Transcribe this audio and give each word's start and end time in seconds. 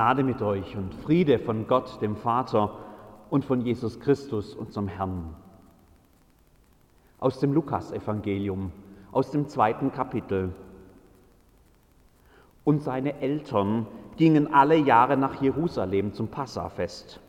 Gnade 0.00 0.22
mit 0.22 0.40
euch 0.40 0.78
und 0.78 0.94
Friede 0.94 1.38
von 1.38 1.66
Gott, 1.66 2.00
dem 2.00 2.16
Vater 2.16 2.78
und 3.28 3.44
von 3.44 3.60
Jesus 3.60 4.00
Christus, 4.00 4.54
unserem 4.54 4.88
Herrn. 4.88 5.36
Aus 7.18 7.38
dem 7.38 7.52
Lukasevangelium, 7.52 8.72
aus 9.12 9.30
dem 9.30 9.46
zweiten 9.48 9.92
Kapitel. 9.92 10.54
Und 12.64 12.80
seine 12.80 13.20
Eltern 13.20 13.86
gingen 14.16 14.54
alle 14.54 14.76
Jahre 14.76 15.18
nach 15.18 15.42
Jerusalem 15.42 16.14
zum 16.14 16.28
Passafest. 16.28 17.20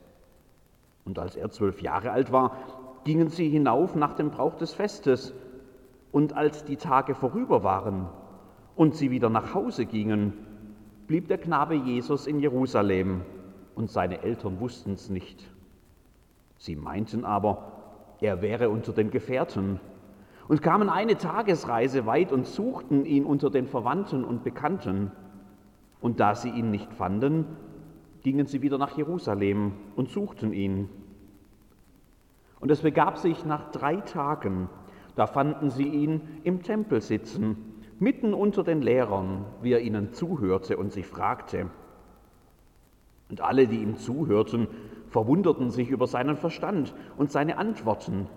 Und 1.03 1.19
als 1.19 1.35
er 1.35 1.51
zwölf 1.51 1.81
Jahre 1.81 2.11
alt 2.11 2.31
war, 2.31 2.55
gingen 3.03 3.27
sie 3.27 3.49
hinauf 3.49 3.95
nach 3.95 4.13
dem 4.13 4.31
Brauch 4.31 4.55
des 4.55 4.73
Festes. 4.73 5.33
Und 6.13 6.37
als 6.37 6.63
die 6.63 6.77
Tage 6.77 7.15
vorüber 7.15 7.63
waren 7.63 8.07
und 8.77 8.95
sie 8.95 9.11
wieder 9.11 9.29
nach 9.29 9.53
Hause 9.53 9.85
gingen, 9.85 10.50
blieb 11.11 11.27
der 11.27 11.39
Knabe 11.39 11.75
Jesus 11.75 12.25
in 12.25 12.39
Jerusalem 12.39 13.23
und 13.75 13.91
seine 13.91 14.23
Eltern 14.23 14.61
wussten 14.61 14.93
es 14.93 15.09
nicht. 15.09 15.45
Sie 16.57 16.77
meinten 16.77 17.25
aber, 17.25 18.15
er 18.21 18.41
wäre 18.41 18.69
unter 18.69 18.93
den 18.93 19.11
Gefährten 19.11 19.81
und 20.47 20.61
kamen 20.61 20.89
eine 20.89 21.17
Tagesreise 21.17 22.05
weit 22.05 22.31
und 22.31 22.47
suchten 22.47 23.03
ihn 23.03 23.25
unter 23.25 23.49
den 23.49 23.67
Verwandten 23.67 24.23
und 24.23 24.45
Bekannten. 24.45 25.11
Und 25.99 26.21
da 26.21 26.33
sie 26.33 26.49
ihn 26.49 26.71
nicht 26.71 26.93
fanden, 26.93 27.45
gingen 28.21 28.45
sie 28.45 28.61
wieder 28.61 28.77
nach 28.77 28.95
Jerusalem 28.95 29.73
und 29.97 30.07
suchten 30.07 30.53
ihn. 30.53 30.87
Und 32.61 32.71
es 32.71 32.83
begab 32.83 33.17
sich 33.17 33.43
nach 33.43 33.69
drei 33.71 33.97
Tagen, 33.97 34.69
da 35.17 35.27
fanden 35.27 35.71
sie 35.71 35.89
ihn 35.89 36.21
im 36.45 36.63
Tempel 36.63 37.01
sitzen, 37.01 37.70
mitten 38.01 38.33
unter 38.33 38.63
den 38.63 38.81
Lehrern, 38.81 39.45
wie 39.61 39.73
er 39.73 39.79
ihnen 39.79 40.11
zuhörte 40.11 40.75
und 40.75 40.91
sie 40.91 41.03
fragte. 41.03 41.69
Und 43.29 43.41
alle, 43.41 43.67
die 43.67 43.77
ihm 43.77 43.95
zuhörten, 43.95 44.67
verwunderten 45.09 45.69
sich 45.69 45.89
über 45.89 46.07
seinen 46.07 46.35
Verstand 46.35 46.95
und 47.15 47.31
seine 47.31 47.57
Antworten. 47.59 48.27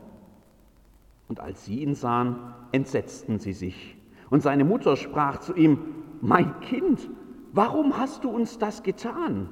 Und 1.29 1.41
als 1.41 1.65
sie 1.65 1.81
ihn 1.81 1.95
sahen, 1.95 2.37
entsetzten 2.73 3.39
sie 3.39 3.55
sich. 3.55 3.97
Und 4.29 4.43
seine 4.43 4.65
Mutter 4.65 4.97
sprach 4.97 5.39
zu 5.39 5.55
ihm, 5.55 5.79
Mein 6.21 6.61
Kind, 6.61 7.09
warum 7.53 7.97
hast 7.97 8.23
du 8.25 8.31
uns 8.31 8.59
das 8.59 8.83
getan? 8.83 9.49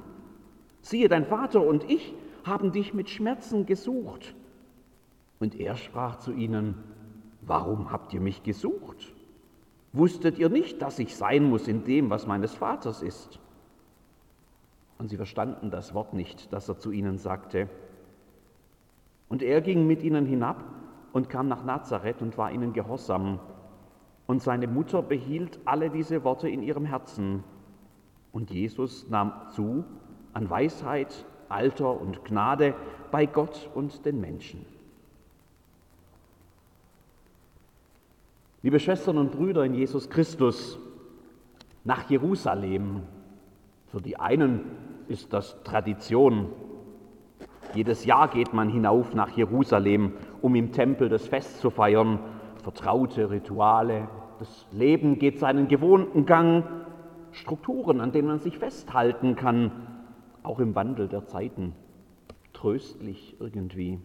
Siehe, 0.81 1.09
dein 1.09 1.25
Vater 1.25 1.65
und 1.65 1.89
ich 1.89 2.13
haben 2.43 2.71
dich 2.71 2.93
mit 2.93 3.09
Schmerzen 3.09 3.65
gesucht. 3.65 4.35
Und 5.39 5.59
er 5.59 5.75
sprach 5.75 6.17
zu 6.17 6.31
ihnen, 6.33 6.75
Warum 7.41 7.91
habt 7.91 8.13
ihr 8.13 8.21
mich 8.21 8.43
gesucht? 8.43 9.13
Wusstet 9.93 10.39
ihr 10.39 10.49
nicht, 10.49 10.81
dass 10.81 10.97
ich 10.97 11.15
sein 11.15 11.43
muss 11.43 11.67
in 11.67 11.83
dem, 11.83 12.09
was 12.09 12.25
meines 12.25 12.53
Vaters 12.53 13.03
ist? 13.03 13.39
Und 14.97 15.09
sie 15.09 15.17
verstanden 15.17 15.69
das 15.69 15.93
Wort 15.93 16.13
nicht, 16.13 16.51
das 16.51 16.67
er 16.67 16.79
zu 16.79 16.91
ihnen 16.91 17.19
sagte. 17.19 17.69
Und 19.29 19.43
er 19.43 19.61
ging 19.61 19.85
mit 19.85 20.01
ihnen 20.01 20.25
hinab 20.25 20.63
und 21.13 21.29
kam 21.29 21.47
nach 21.47 21.63
Nazareth 21.63 22.21
und 22.21 22.37
war 22.37 22.51
ihnen 22.51 22.73
gehorsam. 22.73 23.39
Und 24.25 24.41
seine 24.41 24.67
Mutter 24.67 25.03
behielt 25.03 25.59
alle 25.65 25.91
diese 25.91 26.23
Worte 26.23 26.49
in 26.49 26.63
ihrem 26.63 26.85
Herzen. 26.85 27.43
Und 28.31 28.49
Jesus 28.49 29.07
nahm 29.09 29.31
zu 29.51 29.83
an 30.33 30.49
Weisheit, 30.49 31.25
Alter 31.49 32.01
und 32.01 32.25
Gnade 32.25 32.73
bei 33.11 33.27
Gott 33.27 33.69
und 33.75 34.05
den 34.05 34.19
Menschen. 34.19 34.65
Liebe 38.65 38.79
Schwestern 38.79 39.17
und 39.17 39.33
Brüder 39.33 39.65
in 39.65 39.73
Jesus 39.73 40.09
Christus, 40.09 40.79
nach 41.83 42.09
Jerusalem. 42.09 43.01
Für 43.87 43.99
die 43.99 44.17
einen 44.17 44.61
ist 45.09 45.33
das 45.33 45.61
Tradition. 45.65 46.47
Jedes 47.73 48.05
Jahr 48.05 48.29
geht 48.29 48.53
man 48.53 48.69
hinauf 48.69 49.13
nach 49.13 49.35
Jerusalem, 49.35 50.13
um 50.41 50.55
im 50.55 50.71
Tempel 50.71 51.09
das 51.09 51.27
Fest 51.27 51.59
zu 51.59 51.71
feiern. 51.71 52.19
Vertraute 52.63 53.31
Rituale. 53.31 54.07
Das 54.39 54.65
Leben 54.71 55.19
geht 55.19 55.39
seinen 55.39 55.67
gewohnten 55.67 56.25
Gang. 56.25 56.63
Strukturen, 57.33 57.99
an 57.99 58.13
denen 58.13 58.29
man 58.29 58.39
sich 58.39 58.57
festhalten 58.57 59.35
kann, 59.35 59.71
auch 60.41 60.59
im 60.59 60.73
Wandel 60.73 61.09
der 61.09 61.25
Zeiten. 61.25 61.73
Tröstlich 62.53 63.35
irgendwie. 63.41 63.99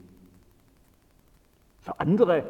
Für 1.81 2.01
andere 2.01 2.43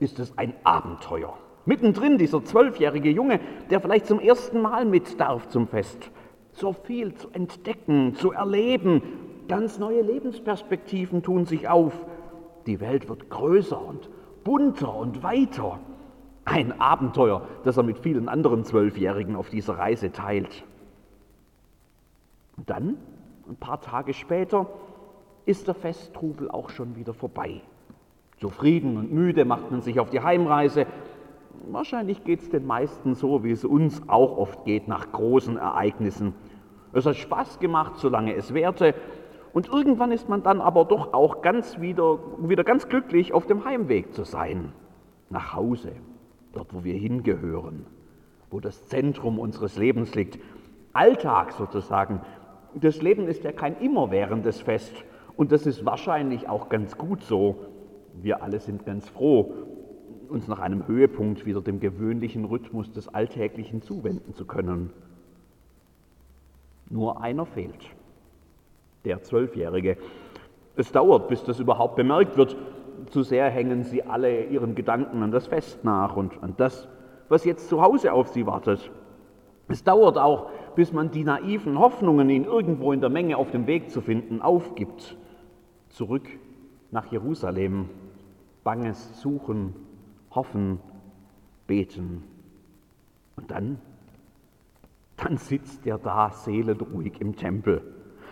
ist 0.00 0.18
es 0.18 0.36
ein 0.36 0.52
Abenteuer. 0.62 1.38
Mittendrin 1.66 2.16
dieser 2.16 2.44
zwölfjährige 2.44 3.10
Junge, 3.10 3.40
der 3.70 3.80
vielleicht 3.80 4.06
zum 4.06 4.20
ersten 4.20 4.62
Mal 4.62 4.84
mit 4.84 5.20
darf 5.20 5.48
zum 5.48 5.66
Fest. 5.66 6.10
So 6.52 6.72
viel 6.72 7.14
zu 7.14 7.28
entdecken, 7.30 8.14
zu 8.14 8.32
erleben. 8.32 9.02
Ganz 9.48 9.78
neue 9.78 10.00
Lebensperspektiven 10.00 11.22
tun 11.22 11.44
sich 11.44 11.68
auf. 11.68 11.92
Die 12.66 12.80
Welt 12.80 13.08
wird 13.08 13.28
größer 13.30 13.80
und 13.80 14.08
bunter 14.44 14.94
und 14.94 15.24
weiter. 15.24 15.80
Ein 16.44 16.80
Abenteuer, 16.80 17.46
das 17.64 17.76
er 17.76 17.82
mit 17.82 17.98
vielen 17.98 18.28
anderen 18.28 18.64
Zwölfjährigen 18.64 19.34
auf 19.34 19.50
dieser 19.50 19.76
Reise 19.76 20.12
teilt. 20.12 20.64
Und 22.56 22.70
dann, 22.70 22.96
ein 23.48 23.56
paar 23.56 23.80
Tage 23.80 24.14
später, 24.14 24.68
ist 25.46 25.66
der 25.66 25.74
Festtrubel 25.74 26.48
auch 26.48 26.70
schon 26.70 26.94
wieder 26.94 27.12
vorbei. 27.12 27.60
Zufrieden 28.40 28.96
und 28.96 29.12
müde 29.12 29.44
macht 29.44 29.70
man 29.70 29.80
sich 29.80 29.98
auf 29.98 30.10
die 30.10 30.20
Heimreise 30.20 30.86
Wahrscheinlich 31.68 32.22
geht 32.22 32.42
es 32.42 32.48
den 32.48 32.64
meisten 32.64 33.14
so, 33.14 33.42
wie 33.42 33.50
es 33.50 33.64
uns 33.64 34.00
auch 34.08 34.38
oft 34.38 34.64
geht 34.64 34.86
nach 34.86 35.10
großen 35.10 35.56
Ereignissen. 35.56 36.32
Es 36.92 37.06
hat 37.06 37.16
Spaß 37.16 37.58
gemacht, 37.58 37.94
solange 37.96 38.34
es 38.34 38.54
währte. 38.54 38.94
Und 39.52 39.68
irgendwann 39.68 40.12
ist 40.12 40.28
man 40.28 40.44
dann 40.44 40.60
aber 40.60 40.84
doch 40.84 41.12
auch 41.12 41.42
ganz 41.42 41.80
wieder, 41.80 42.18
wieder 42.38 42.62
ganz 42.62 42.88
glücklich, 42.88 43.32
auf 43.32 43.46
dem 43.46 43.64
Heimweg 43.64 44.14
zu 44.14 44.22
sein. 44.22 44.72
Nach 45.28 45.54
Hause, 45.54 45.92
dort, 46.52 46.72
wo 46.72 46.84
wir 46.84 46.94
hingehören, 46.94 47.86
wo 48.50 48.60
das 48.60 48.86
Zentrum 48.86 49.40
unseres 49.40 49.76
Lebens 49.76 50.14
liegt. 50.14 50.38
Alltag 50.92 51.52
sozusagen. 51.52 52.20
Das 52.74 53.02
Leben 53.02 53.26
ist 53.26 53.42
ja 53.42 53.50
kein 53.50 53.76
immerwährendes 53.80 54.60
Fest. 54.60 54.94
Und 55.36 55.50
das 55.50 55.66
ist 55.66 55.84
wahrscheinlich 55.84 56.48
auch 56.48 56.68
ganz 56.68 56.96
gut 56.96 57.22
so. 57.22 57.56
Wir 58.22 58.42
alle 58.42 58.60
sind 58.60 58.86
ganz 58.86 59.08
froh, 59.08 59.52
uns 60.30 60.48
nach 60.48 60.58
einem 60.58 60.86
Höhepunkt 60.86 61.46
wieder 61.46 61.60
dem 61.60 61.80
gewöhnlichen 61.80 62.44
Rhythmus 62.44 62.92
des 62.92 63.08
Alltäglichen 63.08 63.82
zuwenden 63.82 64.34
zu 64.34 64.44
können. 64.44 64.90
Nur 66.88 67.20
einer 67.20 67.46
fehlt, 67.46 67.90
der 69.04 69.22
Zwölfjährige. 69.22 69.96
Es 70.76 70.92
dauert, 70.92 71.28
bis 71.28 71.42
das 71.44 71.58
überhaupt 71.58 71.96
bemerkt 71.96 72.36
wird. 72.36 72.56
Zu 73.10 73.22
sehr 73.22 73.50
hängen 73.50 73.84
sie 73.84 74.02
alle 74.02 74.44
ihren 74.44 74.74
Gedanken 74.74 75.22
an 75.22 75.30
das 75.30 75.46
Fest 75.46 75.84
nach 75.84 76.16
und 76.16 76.42
an 76.42 76.54
das, 76.56 76.88
was 77.28 77.44
jetzt 77.44 77.68
zu 77.68 77.82
Hause 77.82 78.12
auf 78.12 78.28
sie 78.28 78.46
wartet. 78.46 78.90
Es 79.68 79.82
dauert 79.82 80.16
auch, 80.16 80.50
bis 80.76 80.92
man 80.92 81.10
die 81.10 81.24
naiven 81.24 81.78
Hoffnungen, 81.78 82.30
ihn 82.30 82.44
irgendwo 82.44 82.92
in 82.92 83.00
der 83.00 83.10
Menge 83.10 83.36
auf 83.36 83.50
dem 83.50 83.66
Weg 83.66 83.90
zu 83.90 84.00
finden, 84.00 84.40
aufgibt. 84.40 85.16
Zurück 85.88 86.28
nach 86.90 87.06
Jerusalem, 87.10 87.88
banges 88.62 89.20
Suchen 89.20 89.74
hoffen, 90.36 90.78
beten. 91.66 92.22
Und 93.34 93.50
dann, 93.50 93.78
dann 95.16 95.36
sitzt 95.36 95.84
er 95.86 95.98
da 95.98 96.30
seelenruhig 96.30 97.20
im 97.20 97.34
Tempel, 97.34 97.82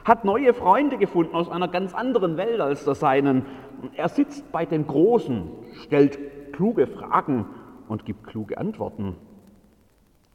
hat 0.05 0.25
neue 0.25 0.55
Freunde 0.55 0.99
gefunden 0.99 1.35
aus 1.35 1.49
einer 1.49 1.69
ganz 1.69 1.95
anderen 1.95 2.37
Welt 2.37 2.61
als 2.61 2.85
der 2.85 2.95
seinen. 2.95 3.47
Er 3.97 4.09
sitzt 4.09 4.53
bei 4.53 4.65
den 4.67 4.87
Großen, 4.87 5.51
stellt 5.83 6.53
kluge 6.53 6.87
Fragen 6.87 7.47
und 7.89 8.05
gibt 8.05 8.25
kluge 8.25 8.59
Antworten. 8.59 9.17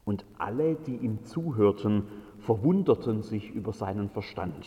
Und 0.04 0.24
alle, 0.38 0.74
die 0.74 0.96
ihm 0.96 1.24
zuhörten, 1.24 2.04
verwunderten 2.40 3.22
sich 3.22 3.50
über 3.54 3.72
seinen 3.72 4.08
Verstand. 4.10 4.66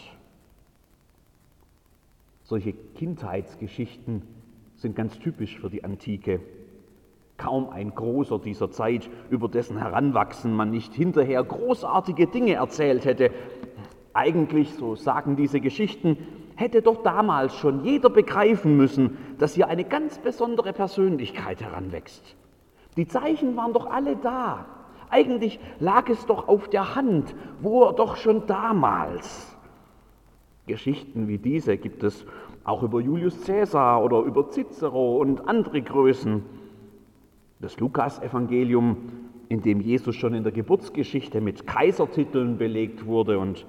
Solche 2.44 2.74
Kindheitsgeschichten 2.74 4.22
sind 4.76 4.96
ganz 4.96 5.18
typisch 5.20 5.60
für 5.60 5.70
die 5.70 5.84
Antike. 5.84 6.40
Kaum 7.44 7.70
ein 7.70 7.94
Großer 7.94 8.40
dieser 8.40 8.72
Zeit, 8.72 9.10
über 9.30 9.50
dessen 9.50 9.78
Heranwachsen 9.78 10.56
man 10.56 10.72
nicht 10.72 10.94
hinterher 10.94 11.44
großartige 11.44 12.28
Dinge 12.28 12.54
erzählt 12.54 13.04
hätte. 13.04 13.32
Eigentlich, 14.14 14.74
so 14.76 14.96
sagen 14.96 15.36
diese 15.36 15.60
Geschichten, 15.60 16.18
hätte 16.56 16.82
doch 16.82 17.04
damals 17.04 17.54
schon 17.58 17.84
jeder 17.84 18.10
begreifen 18.10 18.78
müssen, 18.78 19.18
dass 19.40 19.56
hier 19.56 19.68
eine 19.68 19.84
ganz 19.84 20.20
besondere 20.20 20.72
Persönlichkeit 20.72 21.62
heranwächst. 21.62 22.38
Die 22.96 23.08
Zeichen 23.08 23.58
waren 23.58 23.74
doch 23.74 23.88
alle 23.88 24.16
da. 24.16 24.66
Eigentlich 25.10 25.60
lag 25.82 26.08
es 26.10 26.26
doch 26.26 26.48
auf 26.48 26.70
der 26.70 26.96
Hand, 26.96 27.36
wo 27.60 27.84
er 27.84 27.92
doch 27.92 28.16
schon 28.16 28.48
damals. 28.48 29.58
Geschichten 30.66 31.28
wie 31.28 31.40
diese 31.40 31.76
gibt 31.76 32.04
es 32.04 32.26
auch 32.64 32.84
über 32.84 33.02
Julius 33.02 33.44
Caesar 33.46 34.02
oder 34.02 34.22
über 34.22 34.50
Cicero 34.50 35.18
und 35.18 35.46
andere 35.50 35.82
Größen. 35.82 36.63
Das 37.64 37.80
Lukas-Evangelium, 37.80 38.98
in 39.48 39.62
dem 39.62 39.80
Jesus 39.80 40.18
schon 40.18 40.34
in 40.34 40.44
der 40.44 40.52
Geburtsgeschichte 40.52 41.40
mit 41.40 41.66
Kaisertiteln 41.66 42.58
belegt 42.58 43.06
wurde 43.06 43.40
und 43.40 43.66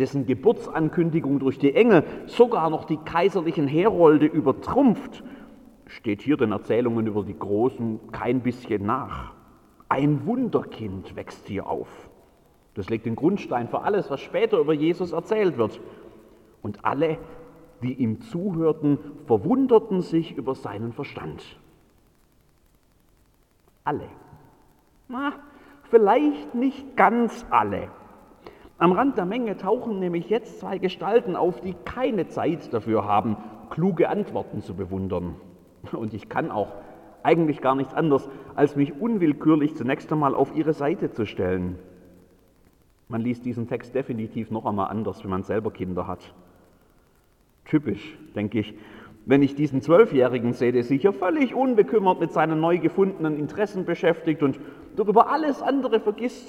dessen 0.00 0.26
Geburtsankündigung 0.26 1.38
durch 1.38 1.56
die 1.56 1.72
Engel 1.72 2.02
sogar 2.26 2.68
noch 2.70 2.86
die 2.86 2.96
kaiserlichen 2.96 3.68
Herolde 3.68 4.26
übertrumpft, 4.26 5.22
steht 5.86 6.22
hier 6.22 6.36
den 6.36 6.50
Erzählungen 6.50 7.06
über 7.06 7.22
die 7.22 7.38
Großen 7.38 8.00
kein 8.10 8.40
bisschen 8.40 8.84
nach. 8.84 9.32
Ein 9.88 10.26
Wunderkind 10.26 11.14
wächst 11.14 11.46
hier 11.46 11.68
auf. 11.68 12.10
Das 12.74 12.90
legt 12.90 13.06
den 13.06 13.14
Grundstein 13.14 13.68
für 13.68 13.82
alles, 13.82 14.10
was 14.10 14.20
später 14.22 14.58
über 14.58 14.72
Jesus 14.72 15.12
erzählt 15.12 15.56
wird. 15.56 15.80
Und 16.62 16.84
alle, 16.84 17.18
die 17.80 17.92
ihm 17.92 18.22
zuhörten, 18.22 18.98
verwunderten 19.26 20.02
sich 20.02 20.36
über 20.36 20.56
seinen 20.56 20.92
Verstand. 20.92 21.60
Alle. 23.86 24.08
Na, 25.06 25.32
vielleicht 25.84 26.56
nicht 26.56 26.96
ganz 26.96 27.46
alle. 27.50 27.88
Am 28.78 28.90
Rand 28.90 29.16
der 29.16 29.26
Menge 29.26 29.56
tauchen 29.56 30.00
nämlich 30.00 30.28
jetzt 30.28 30.58
zwei 30.58 30.78
Gestalten 30.78 31.36
auf, 31.36 31.60
die 31.60 31.74
keine 31.84 32.26
Zeit 32.26 32.74
dafür 32.74 33.04
haben, 33.04 33.36
kluge 33.70 34.08
Antworten 34.08 34.60
zu 34.60 34.74
bewundern. 34.74 35.36
Und 35.92 36.14
ich 36.14 36.28
kann 36.28 36.50
auch 36.50 36.72
eigentlich 37.22 37.60
gar 37.60 37.76
nichts 37.76 37.94
anderes, 37.94 38.28
als 38.56 38.74
mich 38.74 39.00
unwillkürlich 39.00 39.76
zunächst 39.76 40.12
einmal 40.12 40.34
auf 40.34 40.54
ihre 40.56 40.72
Seite 40.72 41.12
zu 41.12 41.24
stellen. 41.24 41.78
Man 43.06 43.20
liest 43.20 43.44
diesen 43.44 43.68
Text 43.68 43.94
definitiv 43.94 44.50
noch 44.50 44.66
einmal 44.66 44.90
anders, 44.90 45.22
wenn 45.22 45.30
man 45.30 45.44
selber 45.44 45.70
Kinder 45.70 46.08
hat. 46.08 46.34
Typisch, 47.64 48.18
denke 48.34 48.58
ich, 48.58 48.74
wenn 49.26 49.42
ich 49.42 49.56
diesen 49.56 49.82
Zwölfjährigen 49.82 50.52
sehe, 50.52 50.72
der 50.72 50.84
sich 50.84 51.02
ja 51.02 51.12
völlig 51.12 51.52
unbekümmert 51.54 52.20
mit 52.20 52.32
seinen 52.32 52.60
neu 52.60 52.78
gefundenen 52.78 53.36
Interessen 53.36 53.84
beschäftigt 53.84 54.42
und 54.42 54.60
darüber 54.94 55.30
alles 55.30 55.60
andere 55.62 56.00
vergisst. 56.00 56.48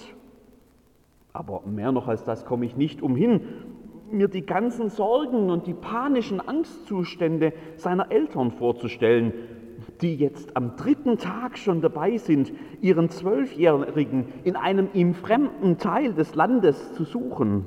Aber 1.34 1.64
mehr 1.66 1.92
noch 1.92 2.08
als 2.08 2.24
das 2.24 2.46
komme 2.46 2.66
ich 2.66 2.78
nicht 2.78 3.02
umhin, 3.02 3.42
mir 4.12 4.28
die 4.28 4.46
ganzen 4.46 4.90
Sorgen 4.90 5.50
und 5.50 5.66
die 5.66 5.74
panischen 5.74 6.40
Angstzustände 6.40 7.52
seiner 7.76 8.12
Eltern 8.12 8.52
vorzustellen, 8.52 9.34
die 10.02 10.16
jetzt 10.16 10.56
am 10.56 10.76
dritten 10.76 11.18
Tag 11.18 11.58
schon 11.58 11.82
dabei 11.82 12.18
sind, 12.18 12.54
ihren 12.82 13.10
Zwölfjährigen 13.10 14.28
in 14.44 14.56
einem 14.56 14.90
ihm 14.94 15.16
fremden 15.16 15.80
Teil 15.80 16.14
des 16.14 16.36
Landes 16.36 16.94
zu 16.94 17.04
suchen. 17.04 17.66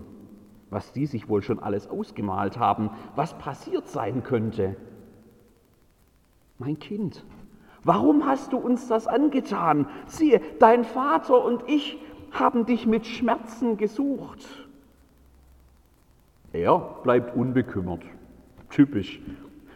Was 0.70 0.92
die 0.92 1.06
sich 1.06 1.28
wohl 1.28 1.42
schon 1.42 1.58
alles 1.58 1.90
ausgemalt 1.90 2.58
haben, 2.58 2.90
was 3.16 3.36
passiert 3.36 3.88
sein 3.88 4.22
könnte. 4.22 4.76
Mein 6.60 6.78
Kind, 6.78 7.24
warum 7.84 8.26
hast 8.26 8.52
du 8.52 8.58
uns 8.58 8.86
das 8.86 9.06
angetan? 9.06 9.86
Siehe, 10.06 10.42
dein 10.58 10.84
Vater 10.84 11.42
und 11.42 11.62
ich 11.66 11.98
haben 12.32 12.66
dich 12.66 12.86
mit 12.86 13.06
Schmerzen 13.06 13.78
gesucht. 13.78 14.46
Er 16.52 16.78
bleibt 17.02 17.34
unbekümmert. 17.34 18.02
Typisch. 18.68 19.22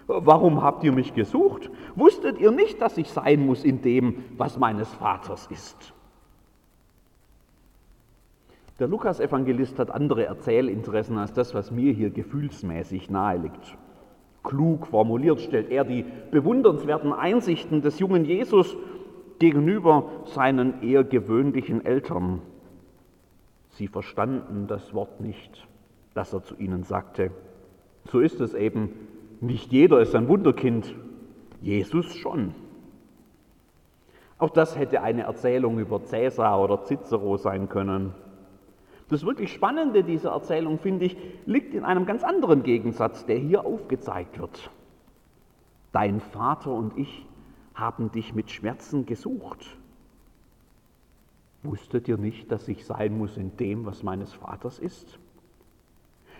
Warum 0.06 0.62
habt 0.62 0.84
ihr 0.84 0.92
mich 0.92 1.14
gesucht? 1.14 1.70
Wusstet 1.94 2.38
ihr 2.38 2.50
nicht, 2.50 2.82
dass 2.82 2.98
ich 2.98 3.08
sein 3.10 3.46
muss 3.46 3.64
in 3.64 3.80
dem, 3.80 4.22
was 4.36 4.58
meines 4.58 4.92
Vaters 4.92 5.46
ist? 5.46 5.94
Der 8.78 8.88
Lukas-Evangelist 8.88 9.78
hat 9.78 9.90
andere 9.90 10.26
Erzählinteressen 10.26 11.16
als 11.16 11.32
das, 11.32 11.54
was 11.54 11.70
mir 11.70 11.94
hier 11.94 12.10
gefühlsmäßig 12.10 13.08
nahe 13.08 13.38
liegt. 13.38 13.78
Klug 14.44 14.86
formuliert 14.86 15.40
stellt 15.40 15.70
er 15.70 15.84
die 15.84 16.04
bewundernswerten 16.30 17.12
Einsichten 17.12 17.82
des 17.82 17.98
jungen 17.98 18.24
Jesus 18.24 18.76
gegenüber 19.40 20.10
seinen 20.26 20.82
eher 20.82 21.02
gewöhnlichen 21.02 21.84
Eltern. 21.84 22.40
Sie 23.70 23.88
verstanden 23.88 24.66
das 24.68 24.94
Wort 24.94 25.20
nicht, 25.20 25.66
das 26.14 26.32
er 26.32 26.44
zu 26.44 26.56
ihnen 26.56 26.84
sagte. 26.84 27.32
So 28.04 28.20
ist 28.20 28.40
es 28.40 28.54
eben. 28.54 28.90
Nicht 29.40 29.72
jeder 29.72 30.00
ist 30.00 30.14
ein 30.14 30.28
Wunderkind, 30.28 30.94
Jesus 31.60 32.14
schon. 32.14 32.54
Auch 34.38 34.50
das 34.50 34.78
hätte 34.78 35.02
eine 35.02 35.22
Erzählung 35.22 35.78
über 35.78 36.04
Cäsar 36.04 36.62
oder 36.62 36.84
Cicero 36.84 37.36
sein 37.36 37.68
können. 37.68 38.12
Das 39.08 39.24
wirklich 39.24 39.52
Spannende 39.52 40.02
dieser 40.02 40.30
Erzählung, 40.30 40.78
finde 40.78 41.06
ich, 41.06 41.16
liegt 41.46 41.74
in 41.74 41.84
einem 41.84 42.06
ganz 42.06 42.24
anderen 42.24 42.62
Gegensatz, 42.62 43.26
der 43.26 43.36
hier 43.36 43.66
aufgezeigt 43.66 44.38
wird. 44.38 44.70
Dein 45.92 46.20
Vater 46.20 46.72
und 46.72 46.96
ich 46.98 47.26
haben 47.74 48.10
dich 48.10 48.34
mit 48.34 48.50
Schmerzen 48.50 49.04
gesucht. 49.04 49.76
Wusstet 51.62 52.08
ihr 52.08 52.16
nicht, 52.16 52.50
dass 52.50 52.68
ich 52.68 52.84
sein 52.84 53.16
muss 53.16 53.36
in 53.36 53.56
dem, 53.56 53.86
was 53.86 54.02
meines 54.02 54.32
Vaters 54.32 54.78
ist? 54.78 55.18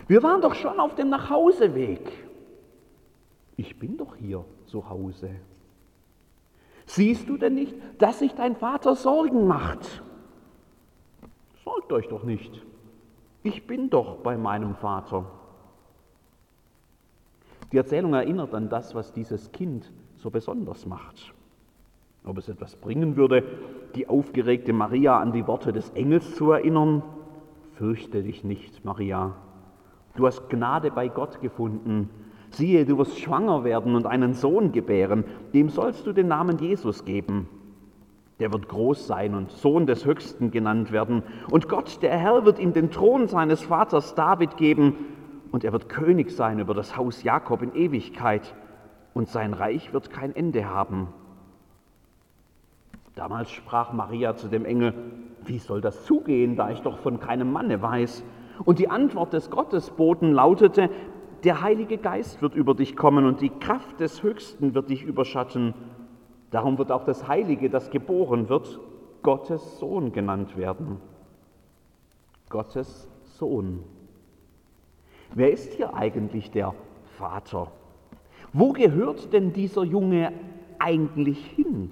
Wir 0.07 0.21
waren 0.23 0.41
doch 0.41 0.55
schon 0.55 0.79
auf 0.79 0.95
dem 0.95 1.09
Nachhauseweg. 1.09 2.11
Ich 3.57 3.79
bin 3.79 3.97
doch 3.97 4.15
hier 4.15 4.45
zu 4.65 4.89
Hause. 4.89 5.31
Siehst 6.85 7.27
du 7.27 7.37
denn 7.37 7.55
nicht, 7.55 7.75
dass 7.97 8.19
sich 8.19 8.33
dein 8.35 8.55
Vater 8.55 8.95
Sorgen 8.95 9.47
macht? 9.47 10.03
Sorgt 11.87 12.03
euch 12.03 12.07
doch 12.07 12.23
nicht. 12.23 12.65
Ich 13.43 13.67
bin 13.67 13.91
doch 13.91 14.15
bei 14.23 14.37
meinem 14.37 14.73
Vater. 14.73 15.25
Die 17.71 17.77
Erzählung 17.77 18.15
erinnert 18.15 18.55
an 18.55 18.69
das, 18.69 18.95
was 18.95 19.13
dieses 19.13 19.51
Kind 19.51 19.91
so 20.15 20.31
besonders 20.31 20.87
macht. 20.87 21.31
Ob 22.23 22.39
es 22.39 22.49
etwas 22.49 22.75
bringen 22.75 23.17
würde, 23.17 23.43
die 23.93 24.07
aufgeregte 24.07 24.73
Maria 24.73 25.19
an 25.19 25.31
die 25.31 25.45
Worte 25.45 25.73
des 25.73 25.91
Engels 25.91 26.33
zu 26.33 26.49
erinnern, 26.49 27.03
fürchte 27.73 28.23
dich 28.23 28.43
nicht, 28.43 28.83
Maria. 28.83 29.35
Du 30.15 30.25
hast 30.25 30.49
Gnade 30.49 30.89
bei 30.89 31.07
Gott 31.07 31.39
gefunden. 31.39 32.09
Siehe, 32.49 32.83
du 32.85 32.97
wirst 32.97 33.19
schwanger 33.19 33.63
werden 33.63 33.93
und 33.93 34.07
einen 34.07 34.33
Sohn 34.33 34.71
gebären. 34.71 35.23
Dem 35.53 35.69
sollst 35.69 36.07
du 36.07 36.13
den 36.13 36.29
Namen 36.29 36.57
Jesus 36.57 37.05
geben. 37.05 37.47
Der 38.39 38.51
wird 38.51 38.67
groß 38.67 39.07
sein 39.07 39.33
und 39.33 39.51
Sohn 39.51 39.85
des 39.85 40.05
Höchsten 40.05 40.51
genannt 40.51 40.91
werden. 40.91 41.23
Und 41.49 41.69
Gott, 41.69 42.01
der 42.01 42.17
Herr, 42.17 42.45
wird 42.45 42.59
ihm 42.59 42.73
den 42.73 42.91
Thron 42.91 43.27
seines 43.27 43.63
Vaters 43.63 44.13
David 44.15 44.57
geben. 44.57 44.95
Und 45.51 45.63
er 45.63 45.71
wird 45.71 45.87
König 45.87 46.31
sein 46.31 46.59
über 46.59 46.73
das 46.73 46.97
Haus 46.97 47.23
Jakob 47.23 47.61
in 47.61 47.73
Ewigkeit. 47.75 48.53
Und 49.13 49.29
sein 49.29 49.53
Reich 49.53 49.93
wird 49.93 50.09
kein 50.09 50.35
Ende 50.35 50.69
haben. 50.69 51.07
Damals 53.15 53.49
sprach 53.49 53.93
Maria 53.93 54.35
zu 54.35 54.49
dem 54.49 54.65
Engel, 54.65 54.93
wie 55.45 55.59
soll 55.59 55.79
das 55.79 56.03
zugehen, 56.03 56.57
da 56.57 56.71
ich 56.71 56.81
doch 56.81 56.97
von 56.97 57.21
keinem 57.21 57.53
Manne 57.53 57.81
weiß? 57.81 58.25
Und 58.65 58.79
die 58.79 58.89
Antwort 58.89 59.31
des 59.31 59.49
Gottesboten 59.49 60.33
lautete, 60.33 60.89
der 61.45 61.61
Heilige 61.61 61.97
Geist 61.97 62.41
wird 62.41 62.55
über 62.55 62.73
dich 62.73 62.97
kommen 62.97 63.25
und 63.25 63.39
die 63.39 63.49
Kraft 63.49 64.01
des 64.01 64.23
Höchsten 64.23 64.73
wird 64.73 64.89
dich 64.89 65.03
überschatten. 65.03 65.73
Darum 66.55 66.77
wird 66.77 66.89
auch 66.89 67.03
das 67.03 67.27
Heilige, 67.27 67.69
das 67.69 67.89
geboren 67.89 68.47
wird, 68.47 68.79
Gottes 69.23 69.77
Sohn 69.77 70.13
genannt 70.13 70.55
werden. 70.55 71.01
Gottes 72.47 73.09
Sohn. 73.23 73.83
Wer 75.33 75.51
ist 75.51 75.73
hier 75.73 75.93
eigentlich 75.95 76.51
der 76.51 76.73
Vater? 77.17 77.73
Wo 78.53 78.71
gehört 78.71 79.33
denn 79.33 79.51
dieser 79.51 79.83
Junge 79.83 80.31
eigentlich 80.79 81.45
hin? 81.45 81.91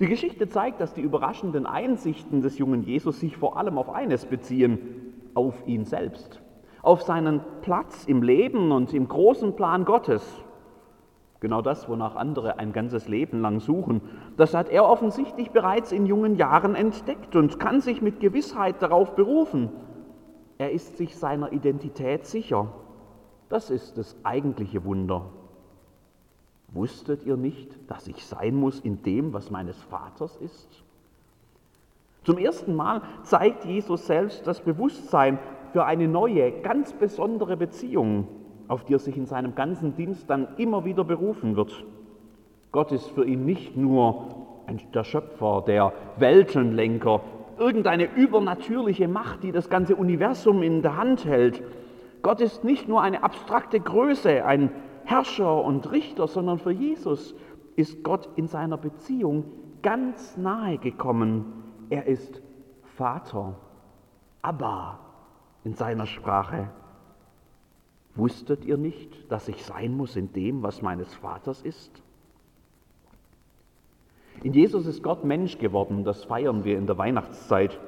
Die 0.00 0.06
Geschichte 0.06 0.48
zeigt, 0.48 0.80
dass 0.80 0.94
die 0.94 1.02
überraschenden 1.02 1.66
Einsichten 1.66 2.40
des 2.40 2.56
jungen 2.56 2.82
Jesus 2.82 3.20
sich 3.20 3.36
vor 3.36 3.58
allem 3.58 3.76
auf 3.76 3.90
eines 3.90 4.24
beziehen, 4.24 5.12
auf 5.34 5.54
ihn 5.66 5.84
selbst, 5.84 6.40
auf 6.80 7.02
seinen 7.02 7.42
Platz 7.60 8.06
im 8.06 8.22
Leben 8.22 8.72
und 8.72 8.94
im 8.94 9.06
großen 9.06 9.54
Plan 9.54 9.84
Gottes. 9.84 10.42
Genau 11.44 11.60
das, 11.60 11.90
wonach 11.90 12.16
andere 12.16 12.58
ein 12.58 12.72
ganzes 12.72 13.06
Leben 13.06 13.42
lang 13.42 13.60
suchen. 13.60 14.00
Das 14.38 14.54
hat 14.54 14.70
er 14.70 14.88
offensichtlich 14.88 15.50
bereits 15.50 15.92
in 15.92 16.06
jungen 16.06 16.36
Jahren 16.36 16.74
entdeckt 16.74 17.36
und 17.36 17.60
kann 17.60 17.82
sich 17.82 18.00
mit 18.00 18.18
Gewissheit 18.18 18.80
darauf 18.80 19.14
berufen. 19.14 19.68
Er 20.56 20.72
ist 20.72 20.96
sich 20.96 21.18
seiner 21.18 21.52
Identität 21.52 22.24
sicher. 22.24 22.72
Das 23.50 23.68
ist 23.68 23.98
das 23.98 24.16
eigentliche 24.22 24.86
Wunder. 24.86 25.26
Wusstet 26.68 27.26
ihr 27.26 27.36
nicht, 27.36 27.78
dass 27.90 28.08
ich 28.08 28.24
sein 28.24 28.54
muss 28.54 28.80
in 28.80 29.02
dem, 29.02 29.34
was 29.34 29.50
meines 29.50 29.76
Vaters 29.82 30.38
ist? 30.38 30.82
Zum 32.22 32.38
ersten 32.38 32.74
Mal 32.74 33.02
zeigt 33.22 33.66
Jesus 33.66 34.06
selbst 34.06 34.46
das 34.46 34.62
Bewusstsein 34.62 35.38
für 35.74 35.84
eine 35.84 36.08
neue, 36.08 36.62
ganz 36.62 36.94
besondere 36.94 37.58
Beziehung 37.58 38.28
auf 38.68 38.84
die 38.84 38.94
er 38.94 38.98
sich 38.98 39.16
in 39.16 39.26
seinem 39.26 39.54
ganzen 39.54 39.96
Dienst 39.96 40.28
dann 40.28 40.48
immer 40.56 40.84
wieder 40.84 41.04
berufen 41.04 41.56
wird. 41.56 41.84
Gott 42.72 42.92
ist 42.92 43.08
für 43.10 43.24
ihn 43.24 43.44
nicht 43.44 43.76
nur 43.76 44.26
der 44.94 45.04
Schöpfer, 45.04 45.62
der 45.66 45.92
Weltenlenker, 46.16 47.20
irgendeine 47.58 48.12
übernatürliche 48.14 49.08
Macht, 49.08 49.42
die 49.42 49.52
das 49.52 49.68
ganze 49.68 49.96
Universum 49.96 50.62
in 50.62 50.82
der 50.82 50.96
Hand 50.96 51.24
hält. 51.24 51.62
Gott 52.22 52.40
ist 52.40 52.64
nicht 52.64 52.88
nur 52.88 53.02
eine 53.02 53.22
abstrakte 53.22 53.78
Größe, 53.78 54.44
ein 54.44 54.70
Herrscher 55.04 55.62
und 55.62 55.90
Richter, 55.92 56.26
sondern 56.26 56.58
für 56.58 56.70
Jesus 56.70 57.34
ist 57.76 58.02
Gott 58.02 58.28
in 58.36 58.48
seiner 58.48 58.78
Beziehung 58.78 59.44
ganz 59.82 60.36
nahe 60.36 60.78
gekommen. 60.78 61.44
Er 61.90 62.06
ist 62.06 62.40
Vater, 62.96 63.56
Abba, 64.42 64.98
in 65.64 65.74
seiner 65.74 66.06
Sprache. 66.06 66.70
Wusstet 68.16 68.64
ihr 68.64 68.76
nicht, 68.76 69.30
dass 69.30 69.48
ich 69.48 69.64
sein 69.64 69.96
muss 69.96 70.14
in 70.16 70.32
dem, 70.32 70.62
was 70.62 70.82
meines 70.82 71.12
Vaters 71.14 71.62
ist? 71.62 71.90
In 74.42 74.52
Jesus 74.52 74.86
ist 74.86 75.02
Gott 75.02 75.24
Mensch 75.24 75.58
geworden, 75.58 76.04
das 76.04 76.24
feiern 76.24 76.64
wir 76.64 76.76
in 76.76 76.86
der 76.86 76.98
Weihnachtszeit. 76.98 77.78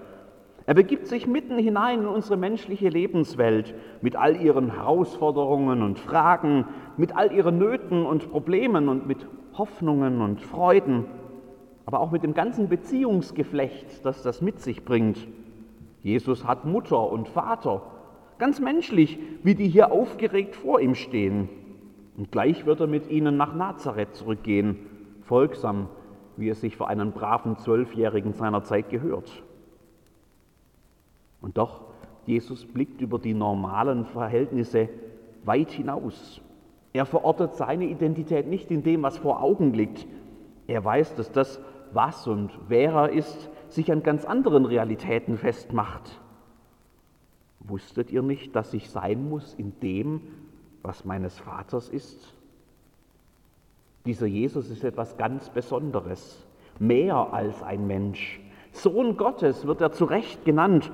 Er 0.64 0.75
begibt 0.75 1.06
sich 1.06 1.28
mitten 1.28 1.59
hinein 1.59 2.00
in 2.00 2.06
unsere 2.06 2.37
menschliche 2.37 2.88
Lebenswelt 2.88 3.75
mit 4.02 4.16
all 4.16 4.40
ihren 4.40 4.73
Herausforderungen 4.73 5.83
und 5.83 5.99
Fragen, 5.99 6.66
mit 6.97 7.14
all 7.14 7.30
ihren 7.33 7.59
Nöten 7.59 8.04
und 8.04 8.30
Problemen 8.30 8.88
und 8.88 9.06
mit 9.06 9.26
Hoffnungen 9.56 10.21
und 10.21 10.40
Freuden, 10.40 11.04
aber 11.85 12.00
auch 12.00 12.11
mit 12.11 12.25
dem 12.25 12.35
ganzen 12.35 12.68
Beziehungsgeflecht, 12.68 14.04
das 14.04 14.23
das 14.23 14.40
mit 14.42 14.59
sich 14.61 14.85
bringt. 14.85 15.28
Jesus 16.02 16.45
hat 16.45 16.64
Mutter 16.64 17.11
und 17.12 17.28
Vater, 17.28 17.83
ganz 18.38 18.61
menschlich, 18.61 19.19
wie 19.43 19.55
die 19.55 19.69
hier 19.69 19.93
aufgeregt 19.93 20.57
vor 20.57 20.81
ihm 20.81 20.95
stehen. 20.95 21.49
Und 22.16 22.33
gleich 22.33 22.66
wird 22.66 22.81
er 22.81 22.87
mit 22.87 23.11
ihnen 23.11 23.37
nach 23.37 23.55
Nazareth 23.55 24.14
zurückgehen, 24.14 24.78
folgsam, 25.23 25.88
wie 26.37 26.49
es 26.49 26.61
sich 26.61 26.76
für 26.76 26.88
einen 26.88 27.12
braven 27.12 27.59
Zwölfjährigen 27.59 28.33
seiner 28.33 28.62
Zeit 28.62 28.90
gehört. 28.90 29.43
Und 31.40 31.59
doch, 31.59 31.83
Jesus 32.26 32.64
blickt 32.64 33.00
über 33.00 33.19
die 33.19 33.35
normalen 33.35 34.05
Verhältnisse 34.05 34.88
weit 35.45 35.71
hinaus. 35.71 36.40
Er 36.93 37.07
verortet 37.07 37.55
seine 37.55 37.85
Identität 37.85 38.47
nicht 38.47 38.71
in 38.71 38.83
dem, 38.83 39.02
was 39.02 39.19
vor 39.19 39.43
Augen 39.43 39.73
liegt. 39.75 40.07
Er 40.66 40.85
weiß, 40.85 41.14
dass 41.14 41.31
das, 41.31 41.61
was 41.93 42.26
und 42.26 42.50
wer 42.69 42.93
er 42.93 43.11
ist, 43.11 43.50
sich 43.69 43.93
an 43.93 44.02
ganz 44.02 44.25
anderen 44.25 44.64
Realitäten 44.64 45.37
festmacht. 45.37 46.21
Wusstet 47.69 48.11
ihr 48.11 48.23
nicht, 48.23 48.55
dass 48.55 48.75
ich 48.75 48.91
sein 48.91 49.29
muss 49.29 49.55
in 49.55 49.79
dem, 49.81 50.21
was 50.83 51.05
meines 51.05 51.39
Vaters 51.39 51.89
ist? 51.89 52.33
Dieser 54.05 54.27
Jesus 54.27 54.71
ist 54.71 54.85
etwas 54.85 55.17
ganz 55.17 55.51
Besonderes, 55.51 56.47
mehr 56.79 57.33
als 57.33 57.63
ein 57.63 57.87
Mensch. 57.87 58.41
Sohn 58.73 59.17
Gottes 59.17 59.67
wird 59.67 59.81
er 59.81 59.91
zu 59.93 60.05
Recht 60.05 60.45
genannt 60.45 60.93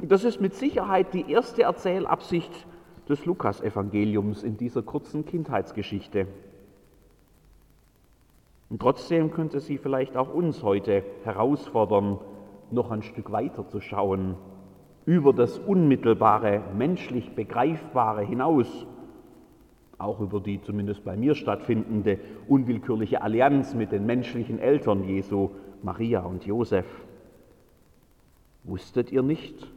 das 0.00 0.24
ist 0.24 0.40
mit 0.40 0.54
Sicherheit 0.54 1.12
die 1.12 1.30
erste 1.30 1.62
Erzählabsicht 1.62 2.66
des 3.08 3.24
Lukasevangeliums 3.26 4.44
in 4.44 4.56
dieser 4.56 4.82
kurzen 4.82 5.24
Kindheitsgeschichte. 5.24 6.28
Und 8.70 8.80
trotzdem 8.80 9.32
könnte 9.32 9.60
sie 9.60 9.78
vielleicht 9.78 10.16
auch 10.16 10.32
uns 10.32 10.62
heute 10.62 11.02
herausfordern, 11.24 12.18
noch 12.70 12.90
ein 12.90 13.02
Stück 13.02 13.32
weiter 13.32 13.66
zu 13.66 13.80
schauen, 13.80 14.36
über 15.08 15.32
das 15.32 15.58
unmittelbare, 15.58 16.60
menschlich 16.76 17.30
Begreifbare 17.30 18.26
hinaus, 18.26 18.86
auch 19.96 20.20
über 20.20 20.38
die 20.38 20.60
zumindest 20.60 21.02
bei 21.02 21.16
mir 21.16 21.34
stattfindende 21.34 22.18
unwillkürliche 22.46 23.22
Allianz 23.22 23.72
mit 23.72 23.90
den 23.90 24.04
menschlichen 24.04 24.58
Eltern 24.58 25.04
Jesu, 25.04 25.48
Maria 25.82 26.20
und 26.20 26.44
Josef. 26.44 26.84
Wusstet 28.64 29.10
ihr 29.10 29.22
nicht, 29.22 29.72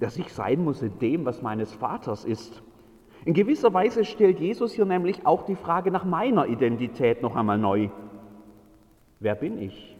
dass 0.00 0.16
ich 0.16 0.32
sein 0.32 0.64
muss 0.64 0.82
in 0.82 0.98
dem, 0.98 1.24
was 1.24 1.40
meines 1.40 1.72
Vaters 1.72 2.24
ist. 2.24 2.60
In 3.24 3.32
gewisser 3.32 3.72
Weise 3.72 4.04
stellt 4.04 4.40
Jesus 4.40 4.72
hier 4.72 4.86
nämlich 4.86 5.24
auch 5.24 5.44
die 5.44 5.54
Frage 5.54 5.92
nach 5.92 6.04
meiner 6.04 6.48
Identität 6.48 7.22
noch 7.22 7.36
einmal 7.36 7.58
neu. 7.58 7.90
Wer 9.20 9.36
bin 9.36 9.56
ich? 9.56 9.96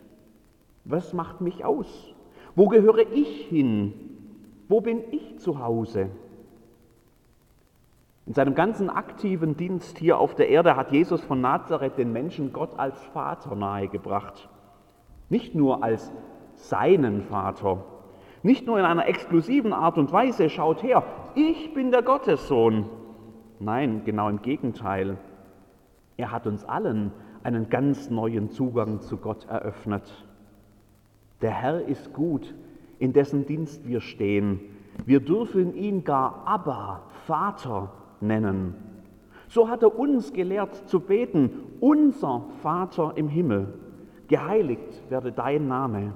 Was 0.85 1.13
macht 1.13 1.41
mich 1.41 1.65
aus? 1.65 2.13
Wo 2.57 2.67
gehöre 2.67 3.09
ich 3.13 3.47
hin? 3.47 4.14
Wo 4.69 4.81
bin 4.81 5.03
ich 5.11 5.39
zu 5.39 5.59
Hause? 5.59 6.11
In 8.27 8.33
seinem 8.33 8.55
ganzen 8.55 8.89
aktiven 8.89 9.57
Dienst 9.57 9.99
hier 9.99 10.19
auf 10.19 10.35
der 10.35 10.49
Erde 10.49 10.77
hat 10.77 10.93
Jesus 10.93 11.23
von 11.23 11.43
Nazareth 11.43 11.99
den 11.99 12.13
Menschen 12.13 12.53
Gott 12.53 12.79
als 12.79 12.99
Vater 13.07 13.55
nahegebracht. 13.55 14.49
Nicht 15.29 15.55
nur 15.55 15.85
als 15.85 16.11
seinen 16.55 17.23
Vater, 17.23 17.85
nicht 18.43 18.67
nur 18.67 18.79
in 18.79 18.85
einer 18.85 19.07
exklusiven 19.07 19.73
Art 19.73 19.99
und 19.99 20.13
Weise, 20.13 20.49
schaut 20.49 20.83
her, 20.83 21.03
ich 21.35 21.73
bin 21.75 21.91
der 21.91 22.03
Gottessohn. 22.03 22.87
Nein, 23.59 24.03
genau 24.05 24.29
im 24.29 24.43
Gegenteil. 24.43 25.19
Er 26.17 26.31
hat 26.31 26.47
uns 26.47 26.65
allen 26.65 27.13
einen 27.43 27.69
ganz 27.69 28.11
neuen 28.11 28.51
Zugang 28.51 29.01
zu 29.01 29.17
Gott 29.17 29.47
eröffnet. 29.49 30.27
Der 31.41 31.53
Herr 31.53 31.83
ist 31.83 32.13
gut, 32.13 32.55
in 32.99 33.13
dessen 33.13 33.47
Dienst 33.47 33.87
wir 33.87 34.01
stehen. 34.01 34.61
Wir 35.07 35.21
dürfen 35.21 35.75
ihn 35.75 36.05
gar 36.05 36.47
Abba, 36.47 37.03
Vater 37.27 37.93
nennen. 38.21 38.75
So 39.49 39.69
hat 39.69 39.83
er 39.83 39.99
uns 39.99 40.33
gelehrt 40.33 40.89
zu 40.89 41.01
beten, 41.01 41.51
unser 41.81 42.45
Vater 42.63 43.13
im 43.17 43.29
Himmel, 43.29 43.75
geheiligt 44.29 45.03
werde 45.11 45.33
dein 45.33 45.69
Name. 45.69 46.15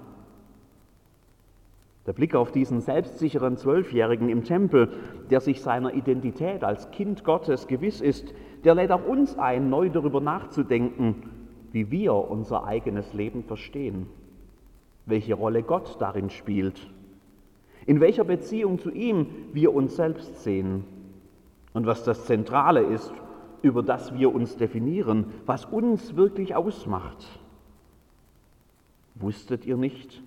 Der 2.06 2.14
Blick 2.14 2.34
auf 2.34 2.52
diesen 2.52 2.80
selbstsicheren 2.80 3.58
Zwölfjährigen 3.58 4.30
im 4.30 4.42
Tempel, 4.42 4.88
der 5.28 5.40
sich 5.40 5.60
seiner 5.60 5.92
Identität 5.92 6.64
als 6.64 6.90
Kind 6.90 7.22
Gottes 7.22 7.66
gewiss 7.66 8.00
ist, 8.00 8.32
der 8.64 8.74
lädt 8.74 8.92
auch 8.92 9.06
uns 9.06 9.38
ein, 9.38 9.68
neu 9.68 9.90
darüber 9.90 10.20
nachzudenken, 10.20 11.16
wie 11.70 11.90
wir 11.90 12.14
unser 12.14 12.64
eigenes 12.64 13.12
Leben 13.12 13.44
verstehen, 13.44 14.06
welche 15.08 15.34
Rolle 15.34 15.62
Gott 15.62 15.96
darin 16.00 16.30
spielt, 16.30 16.88
in 17.86 18.00
welcher 18.00 18.24
Beziehung 18.24 18.78
zu 18.78 18.90
ihm 18.90 19.26
wir 19.52 19.74
uns 19.74 19.96
selbst 19.96 20.42
sehen 20.42 20.84
und 21.72 21.86
was 21.86 22.04
das 22.04 22.26
Zentrale 22.26 22.82
ist, 22.82 23.12
über 23.62 23.82
das 23.82 24.14
wir 24.14 24.34
uns 24.34 24.56
definieren, 24.56 25.26
was 25.46 25.64
uns 25.64 26.16
wirklich 26.16 26.54
ausmacht. 26.54 27.26
Wusstet 29.14 29.66
ihr 29.66 29.76
nicht, 29.76 30.22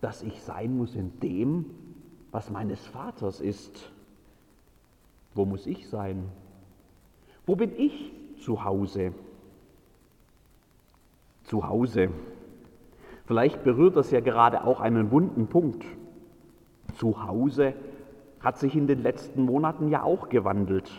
dass 0.00 0.22
ich 0.22 0.42
sein 0.42 0.76
muss 0.76 0.94
in 0.94 1.18
dem, 1.20 1.66
was 2.30 2.50
meines 2.50 2.84
Vaters 2.86 3.40
ist. 3.40 3.90
Wo 5.34 5.44
muss 5.44 5.66
ich 5.66 5.88
sein? 5.88 6.24
Wo 7.46 7.56
bin 7.56 7.72
ich 7.76 8.12
zu 8.38 8.64
Hause? 8.64 9.14
Zu 11.44 11.66
Hause. 11.66 12.10
Vielleicht 13.26 13.64
berührt 13.64 13.96
das 13.96 14.10
ja 14.10 14.20
gerade 14.20 14.64
auch 14.64 14.80
einen 14.80 15.10
wunden 15.10 15.46
Punkt. 15.46 15.84
Zu 16.94 17.26
Hause 17.26 17.74
hat 18.40 18.58
sich 18.58 18.76
in 18.76 18.86
den 18.86 19.02
letzten 19.02 19.44
Monaten 19.44 19.88
ja 19.88 20.02
auch 20.02 20.28
gewandelt. 20.28 20.90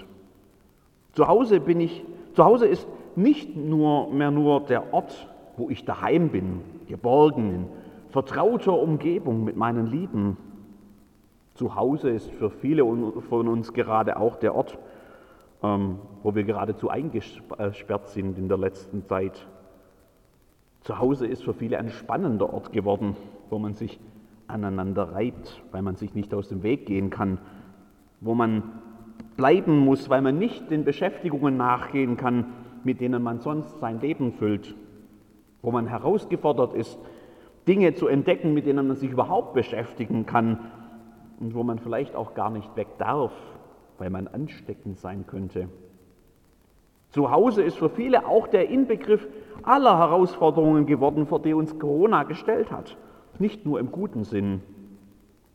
Zu 1.14 1.28
Hause 1.28 1.60
bin 1.60 1.80
ich, 1.80 2.04
zu 2.34 2.44
Hause 2.44 2.66
ist 2.66 2.88
nicht 3.16 3.56
nur 3.56 4.12
mehr 4.12 4.32
nur 4.32 4.62
der 4.62 4.94
Ort, 4.94 5.32
wo 5.56 5.70
ich 5.70 5.86
daheim 5.86 6.30
bin, 6.30 6.62
geborgen, 6.88 7.68
vertrauter 8.10 8.78
Umgebung 8.78 9.44
mit 9.44 9.56
meinen 9.56 9.88
Lieben. 9.88 10.38
Zu 11.54 11.76
Hause 11.76 12.10
ist 12.10 12.30
für 12.32 12.50
viele 12.50 12.84
von 13.30 13.48
uns 13.48 13.72
gerade 13.72 14.18
auch 14.18 14.36
der 14.36 14.56
Ort, 14.56 14.78
ähm, 15.64 16.00
wo 16.24 16.36
wir 16.36 16.44
geradezu 16.44 16.90
eingesperrt 16.90 18.10
sind 18.10 18.38
in 18.38 18.50
der 18.50 18.58
letzten 18.58 19.06
Zeit. 19.06 19.48
Zu 20.86 21.00
Hause 21.00 21.26
ist 21.26 21.44
für 21.44 21.56
viele 21.56 21.80
ein 21.80 21.90
spannender 21.90 22.54
Ort 22.54 22.72
geworden, 22.72 23.16
wo 23.50 23.58
man 23.58 23.74
sich 23.74 24.00
aneinander 24.46 25.14
reibt, 25.14 25.64
weil 25.72 25.82
man 25.82 25.96
sich 25.96 26.14
nicht 26.14 26.32
aus 26.32 26.48
dem 26.48 26.62
Weg 26.62 26.86
gehen 26.86 27.10
kann, 27.10 27.40
wo 28.22 28.36
man 28.36 28.62
bleiben 29.36 29.80
muss, 29.80 30.12
weil 30.12 30.22
man 30.22 30.38
nicht 30.38 30.70
den 30.70 30.84
Beschäftigungen 30.84 31.58
nachgehen 31.58 32.18
kann, 32.18 32.54
mit 32.84 33.02
denen 33.02 33.24
man 33.24 33.40
sonst 33.40 33.80
sein 33.80 34.00
Leben 34.00 34.34
füllt, 34.34 34.76
wo 35.64 35.72
man 35.72 35.88
herausgefordert 35.88 36.76
ist, 36.76 37.00
Dinge 37.68 37.96
zu 37.96 38.08
entdecken, 38.08 38.54
mit 38.54 38.68
denen 38.68 38.86
man 38.86 38.96
sich 38.96 39.10
überhaupt 39.10 39.56
beschäftigen 39.56 40.28
kann 40.28 40.60
und 41.40 41.56
wo 41.56 41.64
man 41.64 41.80
vielleicht 41.80 42.16
auch 42.16 42.36
gar 42.36 42.52
nicht 42.52 42.76
weg 42.76 42.90
darf, 43.00 43.34
weil 43.98 44.12
man 44.12 44.28
ansteckend 44.28 45.00
sein 45.00 45.26
könnte. 45.26 45.68
Zu 47.16 47.32
Hause 47.32 47.64
ist 47.64 47.78
für 47.78 47.88
viele 47.88 48.28
auch 48.28 48.46
der 48.46 48.68
Inbegriff 48.68 49.26
aller 49.64 49.98
Herausforderungen 49.98 50.86
geworden, 50.86 51.28
vor 51.28 51.42
die 51.42 51.54
uns 51.54 51.80
Corona 51.80 52.24
gestellt 52.24 52.74
hat. 52.74 52.98
Nicht 53.40 53.66
nur 53.66 53.80
im 53.80 53.90
guten 53.90 54.26
Sinn. 54.26 54.62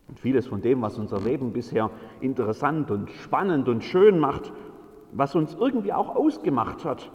Und 0.09 0.19
vieles 0.19 0.47
von 0.47 0.63
dem, 0.63 0.81
was 0.81 0.99
unser 0.99 1.21
Leben 1.21 1.53
bisher 1.53 1.91
interessant 2.23 2.91
und 2.91 3.11
spannend 3.11 3.69
und 3.69 3.85
schön 3.85 4.19
macht, 4.19 4.55
was 5.13 5.35
uns 5.35 5.55
irgendwie 5.55 5.93
auch 5.93 6.17
ausgemacht 6.17 6.87
hat, 6.87 7.13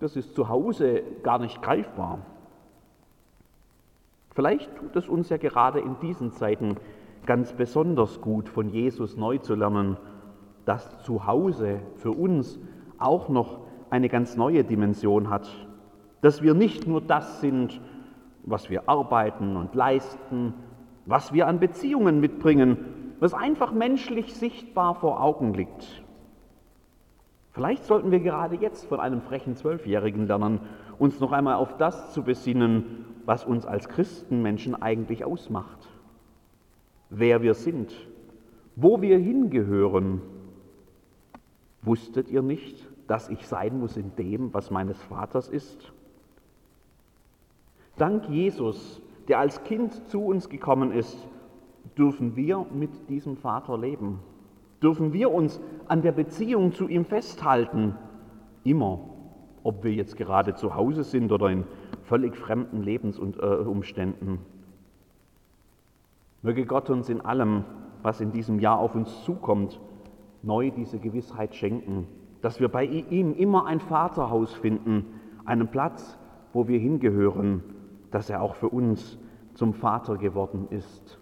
das 0.00 0.16
ist 0.16 0.34
zu 0.34 0.48
Hause 0.48 1.02
gar 1.22 1.38
nicht 1.38 1.60
greifbar. 1.60 2.20
Vielleicht 4.30 4.74
tut 4.76 4.96
es 4.96 5.06
uns 5.06 5.28
ja 5.28 5.36
gerade 5.36 5.80
in 5.80 6.00
diesen 6.00 6.32
Zeiten 6.32 6.76
ganz 7.26 7.52
besonders 7.52 8.22
gut, 8.22 8.48
von 8.48 8.70
Jesus 8.70 9.18
neu 9.18 9.36
zu 9.36 9.54
lernen, 9.54 9.98
dass 10.64 11.02
zu 11.02 11.26
Hause 11.26 11.80
für 11.96 12.12
uns 12.12 12.58
auch 12.98 13.28
noch 13.28 13.60
eine 13.92 14.08
ganz 14.08 14.38
neue 14.38 14.64
Dimension 14.64 15.28
hat, 15.28 15.46
dass 16.22 16.40
wir 16.40 16.54
nicht 16.54 16.86
nur 16.86 17.02
das 17.02 17.42
sind, 17.42 17.78
was 18.42 18.70
wir 18.70 18.88
arbeiten 18.88 19.54
und 19.56 19.74
leisten, 19.74 20.54
was 21.04 21.34
wir 21.34 21.46
an 21.46 21.60
Beziehungen 21.60 22.18
mitbringen, 22.18 22.78
was 23.20 23.34
einfach 23.34 23.70
menschlich 23.70 24.32
sichtbar 24.32 24.94
vor 24.94 25.22
Augen 25.22 25.52
liegt. 25.52 26.02
Vielleicht 27.50 27.84
sollten 27.84 28.10
wir 28.10 28.20
gerade 28.20 28.56
jetzt 28.56 28.86
von 28.86 28.98
einem 28.98 29.20
frechen 29.20 29.56
Zwölfjährigen 29.56 30.26
lernen, 30.26 30.60
uns 30.98 31.20
noch 31.20 31.32
einmal 31.32 31.56
auf 31.56 31.76
das 31.76 32.14
zu 32.14 32.22
besinnen, 32.22 33.04
was 33.26 33.44
uns 33.44 33.66
als 33.66 33.90
Christenmenschen 33.90 34.74
eigentlich 34.80 35.22
ausmacht. 35.22 35.86
Wer 37.10 37.42
wir 37.42 37.52
sind, 37.52 37.92
wo 38.74 39.02
wir 39.02 39.18
hingehören. 39.18 40.22
Wusstet 41.82 42.30
ihr 42.30 42.40
nicht, 42.40 42.88
dass 43.06 43.28
ich 43.28 43.46
sein 43.46 43.78
muss 43.78 43.96
in 43.96 44.14
dem, 44.16 44.52
was 44.54 44.70
meines 44.70 45.00
Vaters 45.02 45.48
ist? 45.48 45.92
Dank 47.96 48.28
Jesus, 48.28 49.02
der 49.28 49.38
als 49.38 49.62
Kind 49.64 50.08
zu 50.08 50.24
uns 50.24 50.48
gekommen 50.48 50.92
ist, 50.92 51.16
dürfen 51.96 52.36
wir 52.36 52.66
mit 52.72 53.08
diesem 53.08 53.36
Vater 53.36 53.76
leben 53.76 54.20
dürfen 54.82 55.12
wir 55.12 55.32
uns 55.32 55.60
an 55.86 56.02
der 56.02 56.12
Beziehung 56.12 56.72
zu 56.72 56.88
ihm 56.88 57.04
festhalten, 57.04 57.94
immer, 58.64 58.98
ob 59.62 59.84
wir 59.84 59.92
jetzt 59.92 60.16
gerade 60.16 60.54
zu 60.54 60.74
Hause 60.74 61.04
sind 61.04 61.30
oder 61.30 61.48
in 61.48 61.64
völlig 62.02 62.36
fremden 62.36 62.82
Lebensumständen. 62.82 64.38
Möge 66.42 66.66
Gott 66.66 66.90
uns 66.90 67.08
in 67.08 67.20
allem, 67.20 67.64
was 68.02 68.20
in 68.20 68.32
diesem 68.32 68.58
Jahr 68.58 68.80
auf 68.80 68.96
uns 68.96 69.22
zukommt, 69.22 69.78
neu 70.42 70.70
diese 70.70 70.98
Gewissheit 70.98 71.54
schenken, 71.54 72.08
dass 72.42 72.60
wir 72.60 72.68
bei 72.68 72.84
ihm 72.84 73.34
immer 73.34 73.66
ein 73.66 73.80
Vaterhaus 73.80 74.52
finden, 74.52 75.06
einen 75.44 75.68
Platz, 75.68 76.18
wo 76.52 76.68
wir 76.68 76.78
hingehören, 76.78 77.62
dass 78.10 78.28
er 78.28 78.42
auch 78.42 78.56
für 78.56 78.68
uns 78.68 79.18
zum 79.54 79.72
Vater 79.72 80.18
geworden 80.18 80.66
ist. 80.70 81.18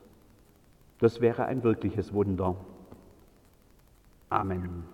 Das 0.98 1.20
wäre 1.20 1.44
ein 1.44 1.62
wirkliches 1.62 2.12
Wunder. 2.12 2.56
Amen. 4.28 4.84